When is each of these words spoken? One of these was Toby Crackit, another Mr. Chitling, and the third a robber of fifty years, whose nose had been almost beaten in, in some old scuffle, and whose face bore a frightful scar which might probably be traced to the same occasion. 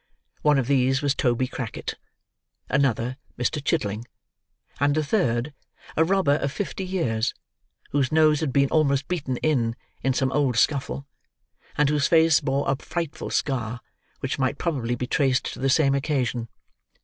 One 0.41 0.57
of 0.57 0.65
these 0.65 1.03
was 1.03 1.13
Toby 1.13 1.47
Crackit, 1.47 1.93
another 2.69 3.17
Mr. 3.37 3.63
Chitling, 3.63 4.05
and 4.79 4.95
the 4.95 5.03
third 5.03 5.53
a 5.95 6.03
robber 6.03 6.37
of 6.37 6.51
fifty 6.51 6.83
years, 6.83 7.35
whose 7.91 8.11
nose 8.11 8.39
had 8.39 8.51
been 8.51 8.69
almost 8.69 9.07
beaten 9.07 9.37
in, 9.43 9.75
in 10.01 10.15
some 10.15 10.31
old 10.31 10.57
scuffle, 10.57 11.05
and 11.77 11.87
whose 11.87 12.07
face 12.07 12.41
bore 12.41 12.67
a 12.67 12.75
frightful 12.77 13.29
scar 13.29 13.79
which 14.21 14.39
might 14.39 14.57
probably 14.57 14.95
be 14.95 15.05
traced 15.05 15.53
to 15.53 15.59
the 15.59 15.69
same 15.69 15.93
occasion. 15.93 16.47